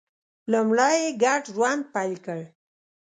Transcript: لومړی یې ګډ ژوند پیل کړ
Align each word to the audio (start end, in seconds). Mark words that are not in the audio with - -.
لومړی 0.51 0.95
یې 1.03 1.09
ګډ 1.23 1.43
ژوند 1.55 1.81
پیل 1.93 2.13
کړ 2.25 2.39